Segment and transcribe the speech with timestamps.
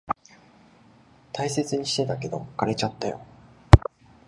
[1.31, 3.23] 大切にしてたけど、枯れちゃったよ。